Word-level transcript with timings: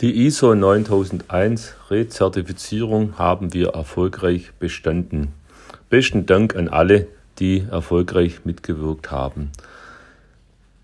Die 0.00 0.26
ISO 0.26 0.54
9001 0.54 1.74
Rezertifizierung 1.88 3.18
haben 3.18 3.54
wir 3.54 3.68
erfolgreich 3.68 4.52
bestanden. 4.58 5.32
Besten 5.88 6.26
Dank 6.26 6.54
an 6.54 6.68
alle, 6.68 7.06
die 7.38 7.64
erfolgreich 7.70 8.44
mitgewirkt 8.44 9.10
haben. 9.10 9.52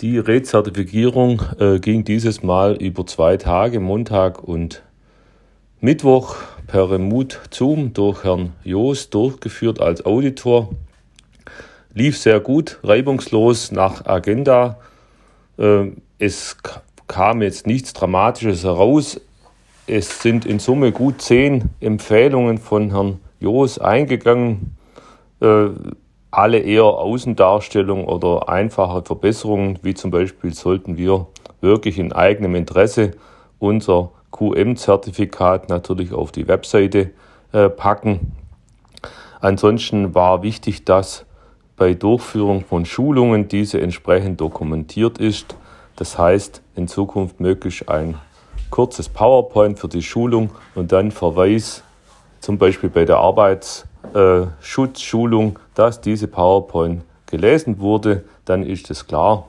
Die 0.00 0.18
Rezertifizierung 0.18 1.40
äh, 1.60 1.78
ging 1.78 2.02
dieses 2.02 2.42
Mal 2.42 2.74
über 2.82 3.06
zwei 3.06 3.36
Tage, 3.36 3.78
Montag 3.78 4.42
und 4.42 4.82
Mittwoch 5.80 6.34
per 6.66 6.90
Remote 6.90 7.36
Zoom 7.52 7.94
durch 7.94 8.24
Herrn 8.24 8.54
Joos 8.64 9.08
durchgeführt 9.10 9.80
als 9.80 10.04
Auditor. 10.04 10.70
Lief 11.94 12.18
sehr 12.18 12.40
gut, 12.40 12.80
reibungslos 12.82 13.70
nach 13.70 14.04
Agenda. 14.04 14.80
Äh, 15.58 15.92
es 16.18 16.56
kam 17.06 17.42
jetzt 17.42 17.66
nichts 17.66 17.92
Dramatisches 17.92 18.64
heraus. 18.64 19.20
Es 19.86 20.20
sind 20.20 20.44
in 20.44 20.58
Summe 20.58 20.92
gut 20.92 21.22
zehn 21.22 21.70
Empfehlungen 21.80 22.58
von 22.58 22.90
Herrn 22.90 23.20
Joos 23.40 23.78
eingegangen. 23.78 24.76
Äh, 25.40 25.68
alle 26.30 26.58
eher 26.58 26.84
Außendarstellung 26.84 28.06
oder 28.06 28.48
einfache 28.48 29.02
Verbesserungen, 29.02 29.78
wie 29.82 29.94
zum 29.94 30.10
Beispiel 30.10 30.52
sollten 30.52 30.96
wir 30.96 31.26
wirklich 31.60 31.98
in 31.98 32.12
eigenem 32.12 32.54
Interesse 32.56 33.12
unser 33.58 34.10
QM-Zertifikat 34.32 35.68
natürlich 35.68 36.12
auf 36.12 36.32
die 36.32 36.46
Webseite 36.46 37.10
äh, 37.52 37.68
packen. 37.68 38.32
Ansonsten 39.40 40.14
war 40.14 40.42
wichtig, 40.42 40.84
dass 40.84 41.24
bei 41.76 41.94
Durchführung 41.94 42.64
von 42.64 42.84
Schulungen 42.84 43.48
diese 43.48 43.80
entsprechend 43.80 44.40
dokumentiert 44.40 45.18
ist. 45.18 45.56
Das 45.96 46.16
heißt, 46.18 46.62
in 46.74 46.88
Zukunft 46.88 47.40
möglich 47.40 47.88
ein 47.88 48.16
kurzes 48.70 49.08
PowerPoint 49.08 49.78
für 49.78 49.88
die 49.88 50.02
Schulung 50.02 50.50
und 50.74 50.92
dann 50.92 51.10
Verweis 51.10 51.82
zum 52.40 52.58
Beispiel 52.58 52.90
bei 52.90 53.06
der 53.06 53.16
Arbeitsschutzschulung, 53.18 55.58
dass 55.74 56.00
diese 56.00 56.28
PowerPoint 56.28 57.02
gelesen 57.26 57.80
wurde, 57.80 58.24
dann 58.44 58.62
ist 58.62 58.88
es 58.90 59.06
klar. 59.06 59.46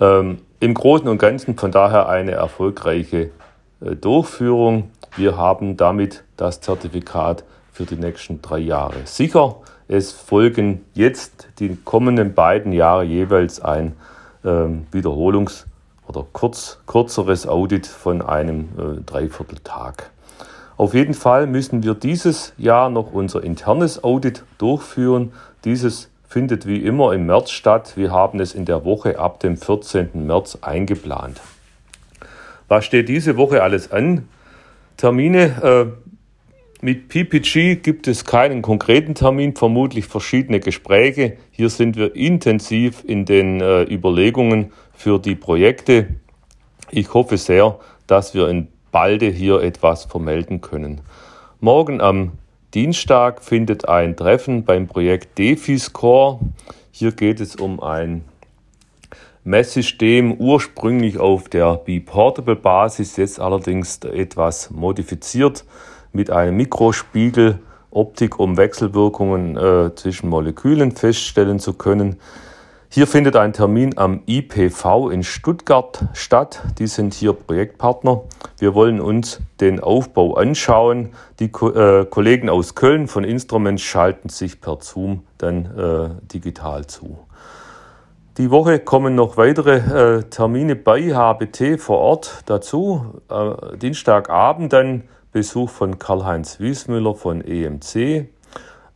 Ähm, 0.00 0.38
Im 0.60 0.74
Großen 0.74 1.08
und 1.08 1.18
Ganzen 1.18 1.56
von 1.56 1.70
daher 1.70 2.08
eine 2.08 2.32
erfolgreiche 2.32 3.30
äh, 3.80 3.96
Durchführung. 3.96 4.90
Wir 5.16 5.36
haben 5.36 5.76
damit 5.76 6.24
das 6.36 6.60
Zertifikat 6.60 7.44
für 7.72 7.84
die 7.84 7.96
nächsten 7.96 8.42
drei 8.42 8.58
Jahre 8.58 8.96
sicher. 9.04 9.56
Es 9.88 10.10
folgen 10.12 10.84
jetzt 10.94 11.48
die 11.58 11.76
kommenden 11.76 12.34
beiden 12.34 12.72
Jahre 12.72 13.04
jeweils 13.04 13.60
ein 13.60 13.94
ähm, 14.46 14.86
Wiederholungs- 14.92 15.66
oder 16.08 16.24
kurz, 16.32 16.78
kürzeres 16.86 17.46
Audit 17.46 17.86
von 17.86 18.22
einem 18.22 18.68
äh, 18.78 19.02
Dreivierteltag. 19.04 20.10
Auf 20.76 20.94
jeden 20.94 21.14
Fall 21.14 21.46
müssen 21.46 21.82
wir 21.82 21.94
dieses 21.94 22.52
Jahr 22.56 22.90
noch 22.90 23.12
unser 23.12 23.42
internes 23.42 24.04
Audit 24.04 24.44
durchführen. 24.58 25.32
Dieses 25.64 26.10
findet 26.28 26.66
wie 26.66 26.84
immer 26.84 27.12
im 27.12 27.26
März 27.26 27.50
statt. 27.50 27.92
Wir 27.96 28.10
haben 28.10 28.40
es 28.40 28.54
in 28.54 28.66
der 28.66 28.84
Woche 28.84 29.18
ab 29.18 29.40
dem 29.40 29.56
14. 29.56 30.26
März 30.26 30.58
eingeplant. 30.60 31.40
Was 32.68 32.84
steht 32.84 33.08
diese 33.08 33.36
Woche 33.36 33.62
alles 33.62 33.90
an? 33.90 34.28
Termine 34.96 35.42
äh, 35.62 35.86
mit 36.82 37.08
PPG 37.08 37.76
gibt 37.76 38.06
es 38.06 38.24
keinen 38.24 38.60
konkreten 38.60 39.14
Termin, 39.14 39.56
vermutlich 39.56 40.06
verschiedene 40.06 40.60
Gespräche. 40.60 41.38
Hier 41.50 41.70
sind 41.70 41.96
wir 41.96 42.14
intensiv 42.14 43.02
in 43.06 43.24
den 43.24 43.60
äh, 43.62 43.82
Überlegungen 43.84 44.72
für 44.92 45.18
die 45.18 45.36
Projekte. 45.36 46.08
Ich 46.90 47.14
hoffe 47.14 47.38
sehr, 47.38 47.78
dass 48.06 48.34
wir 48.34 48.48
in 48.48 48.68
balde 48.92 49.26
hier 49.26 49.62
etwas 49.62 50.04
vermelden 50.04 50.60
können. 50.60 51.00
Morgen 51.60 52.00
am 52.02 52.32
Dienstag 52.74 53.42
findet 53.42 53.88
ein 53.88 54.14
Treffen 54.14 54.64
beim 54.64 54.86
Projekt 54.86 55.38
DefiScore. 55.38 56.40
Hier 56.90 57.12
geht 57.12 57.40
es 57.40 57.56
um 57.56 57.80
ein 57.80 58.22
Messsystem 59.44 60.34
ursprünglich 60.34 61.18
auf 61.18 61.48
der 61.48 61.76
B-Portable-Basis, 61.76 63.16
jetzt 63.16 63.40
allerdings 63.40 63.98
etwas 63.98 64.70
modifiziert 64.70 65.64
mit 66.12 66.30
einem 66.30 66.56
Mikrospiegel, 66.56 67.58
Optik, 67.90 68.38
um 68.38 68.56
Wechselwirkungen 68.56 69.56
äh, 69.56 69.94
zwischen 69.94 70.28
Molekülen 70.28 70.92
feststellen 70.92 71.58
zu 71.58 71.72
können. 71.72 72.16
Hier 72.88 73.06
findet 73.06 73.36
ein 73.36 73.52
Termin 73.52 73.98
am 73.98 74.22
IPV 74.26 75.10
in 75.10 75.22
Stuttgart 75.22 76.04
statt. 76.14 76.62
Die 76.78 76.86
sind 76.86 77.14
hier 77.14 77.32
Projektpartner. 77.32 78.22
Wir 78.58 78.74
wollen 78.74 79.00
uns 79.00 79.40
den 79.60 79.80
Aufbau 79.80 80.34
anschauen. 80.34 81.10
Die 81.40 81.46
äh, 81.46 82.06
Kollegen 82.06 82.48
aus 82.48 82.74
Köln 82.74 83.08
von 83.08 83.24
Instruments 83.24 83.82
schalten 83.82 84.28
sich 84.28 84.60
per 84.60 84.78
Zoom 84.80 85.24
dann 85.38 85.66
äh, 85.76 86.26
digital 86.32 86.86
zu. 86.86 87.18
Die 88.38 88.50
Woche 88.50 88.78
kommen 88.78 89.14
noch 89.14 89.36
weitere 89.36 90.18
äh, 90.18 90.22
Termine 90.24 90.76
bei 90.76 91.14
HBT 91.14 91.80
vor 91.80 91.98
Ort 91.98 92.44
dazu. 92.46 93.20
Äh, 93.28 93.76
Dienstagabend 93.78 94.72
dann 94.72 95.02
Besuch 95.36 95.68
von 95.68 95.98
Karl-Heinz 95.98 96.60
Wiesmüller 96.60 97.14
von 97.14 97.42
EMC. 97.42 98.30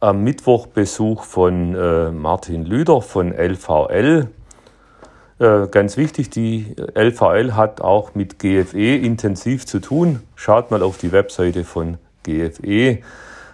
Am 0.00 0.24
Mittwoch 0.24 0.68
Besuch 0.68 1.24
von 1.24 1.74
äh, 1.74 2.10
Martin 2.10 2.64
Lüder 2.64 3.02
von 3.02 3.34
LVL. 3.34 4.26
Äh, 5.38 5.66
ganz 5.70 5.98
wichtig, 5.98 6.30
die 6.30 6.74
LVL 6.94 7.56
hat 7.56 7.82
auch 7.82 8.14
mit 8.14 8.38
GFE 8.38 8.96
intensiv 8.96 9.66
zu 9.66 9.80
tun. 9.80 10.20
Schaut 10.34 10.70
mal 10.70 10.82
auf 10.82 10.96
die 10.96 11.12
Webseite 11.12 11.62
von 11.62 11.98
GFE. 12.22 13.00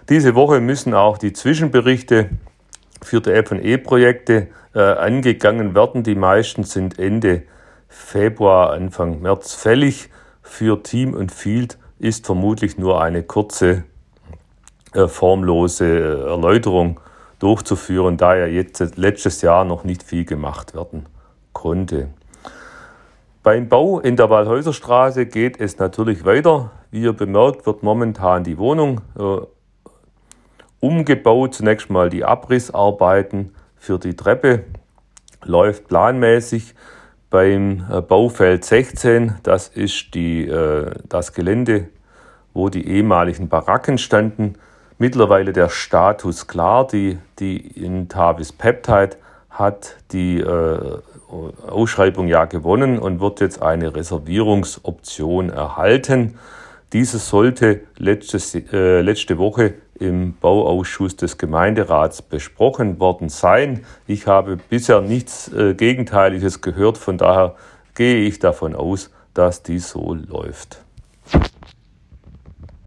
Diese 0.07 0.35
Woche 0.35 0.61
müssen 0.61 0.93
auch 0.93 1.17
die 1.17 1.33
Zwischenberichte 1.33 2.29
für 3.01 3.19
die 3.19 3.31
FE-Projekte 3.43 4.47
äh, 4.73 4.79
angegangen 4.79 5.75
werden. 5.75 6.03
Die 6.03 6.15
meisten 6.15 6.63
sind 6.63 6.99
Ende 6.99 7.43
Februar, 7.89 8.71
Anfang 8.71 9.21
März 9.21 9.55
fällig. 9.55 10.07
Für 10.41 10.81
Team 10.81 11.13
und 11.13 11.33
Field 11.33 11.77
ist 11.99 12.25
vermutlich 12.25 12.77
nur 12.77 13.01
eine 13.01 13.23
kurze, 13.23 13.83
äh, 14.93 15.07
formlose 15.07 15.85
äh, 15.85 16.29
Erläuterung 16.29 16.99
durchzuführen, 17.39 18.17
da 18.17 18.35
ja 18.35 18.45
jetzt 18.45 18.97
letztes 18.97 19.41
Jahr 19.41 19.65
noch 19.65 19.83
nicht 19.83 20.03
viel 20.03 20.25
gemacht 20.25 20.73
werden 20.73 21.05
konnte. 21.53 22.09
Beim 23.43 23.69
Bau 23.69 23.99
in 23.99 24.15
der 24.15 24.29
Wallhäuserstraße 24.29 25.25
geht 25.25 25.59
es 25.59 25.77
natürlich 25.77 26.25
weiter. 26.25 26.71
Wie 26.91 27.03
ihr 27.03 27.13
bemerkt, 27.13 27.65
wird 27.65 27.83
momentan 27.83 28.43
die 28.43 28.57
Wohnung 28.57 29.01
äh, 29.17 29.37
umgebaut. 30.79 31.53
Zunächst 31.53 31.89
mal 31.89 32.09
die 32.09 32.25
Abrissarbeiten 32.25 33.53
für 33.75 33.99
die 33.99 34.15
Treppe 34.15 34.65
läuft 35.43 35.87
planmäßig 35.87 36.75
beim 37.29 37.85
äh, 37.91 38.01
Baufeld 38.01 38.63
16. 38.65 39.35
Das 39.43 39.67
ist 39.67 40.13
die, 40.13 40.47
äh, 40.47 40.91
das 41.09 41.33
Gelände, 41.33 41.89
wo 42.53 42.69
die 42.69 42.87
ehemaligen 42.87 43.49
Baracken 43.49 43.97
standen. 43.97 44.55
Mittlerweile 44.97 45.53
der 45.53 45.69
Status 45.69 46.47
klar. 46.47 46.87
Die, 46.87 47.17
die 47.39 47.57
Intavis 47.57 48.51
Peptide 48.51 49.17
hat 49.49 49.97
die 50.11 50.39
äh, 50.39 50.99
Ausschreibung 51.67 52.27
ja 52.27 52.45
gewonnen 52.45 52.99
und 52.99 53.19
wird 53.19 53.41
jetzt 53.41 53.61
eine 53.61 53.95
Reservierungsoption 53.95 55.49
erhalten. 55.49 56.39
Dieses 56.93 57.27
sollte 57.27 57.81
letztes, 57.97 58.55
äh, 58.55 59.01
letzte 59.01 59.37
Woche 59.37 59.73
im 59.99 60.37
Bauausschuss 60.39 61.17
des 61.17 61.37
Gemeinderats 61.37 62.21
besprochen 62.21 62.99
worden 62.99 63.27
sein. 63.27 63.85
Ich 64.05 64.25
habe 64.27 64.57
bisher 64.57 65.01
nichts 65.01 65.51
äh, 65.51 65.73
Gegenteiliges 65.73 66.61
gehört, 66.61 66.97
von 66.97 67.17
daher 67.17 67.55
gehe 67.93 68.25
ich 68.25 68.39
davon 68.39 68.73
aus, 68.73 69.11
dass 69.33 69.63
dies 69.63 69.89
so 69.89 70.13
läuft. 70.13 70.86